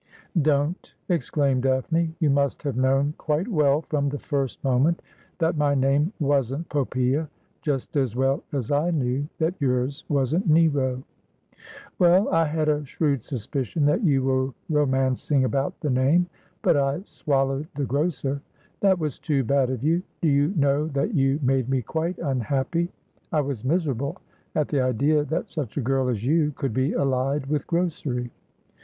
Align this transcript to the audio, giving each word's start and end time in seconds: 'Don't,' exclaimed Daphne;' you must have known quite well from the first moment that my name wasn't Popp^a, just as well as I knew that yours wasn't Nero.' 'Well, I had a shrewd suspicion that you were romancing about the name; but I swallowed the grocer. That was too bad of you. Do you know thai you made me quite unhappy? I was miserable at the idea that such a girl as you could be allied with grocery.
'Don't,' 0.55 0.95
exclaimed 1.09 1.61
Daphne;' 1.61 2.15
you 2.19 2.31
must 2.31 2.63
have 2.63 2.75
known 2.75 3.13
quite 3.19 3.47
well 3.47 3.83
from 3.83 4.09
the 4.09 4.17
first 4.17 4.63
moment 4.63 5.03
that 5.37 5.55
my 5.57 5.75
name 5.75 6.11
wasn't 6.19 6.67
Popp^a, 6.69 7.27
just 7.61 7.95
as 7.95 8.15
well 8.15 8.41
as 8.51 8.71
I 8.71 8.89
knew 8.89 9.27
that 9.37 9.53
yours 9.61 10.03
wasn't 10.09 10.49
Nero.' 10.49 11.03
'Well, 11.99 12.27
I 12.29 12.47
had 12.47 12.67
a 12.67 12.83
shrewd 12.83 13.23
suspicion 13.23 13.85
that 13.85 14.03
you 14.03 14.23
were 14.23 14.51
romancing 14.75 15.43
about 15.43 15.79
the 15.81 15.91
name; 15.91 16.25
but 16.63 16.75
I 16.75 17.03
swallowed 17.03 17.67
the 17.75 17.85
grocer. 17.85 18.41
That 18.79 18.97
was 18.97 19.19
too 19.19 19.43
bad 19.43 19.69
of 19.69 19.83
you. 19.83 20.01
Do 20.19 20.29
you 20.29 20.47
know 20.55 20.87
thai 20.87 21.11
you 21.13 21.39
made 21.43 21.69
me 21.69 21.83
quite 21.83 22.17
unhappy? 22.17 22.89
I 23.31 23.41
was 23.41 23.63
miserable 23.63 24.17
at 24.55 24.67
the 24.69 24.81
idea 24.81 25.23
that 25.25 25.45
such 25.45 25.77
a 25.77 25.81
girl 25.81 26.09
as 26.09 26.25
you 26.25 26.53
could 26.55 26.73
be 26.73 26.93
allied 26.93 27.45
with 27.45 27.67
grocery. 27.67 28.31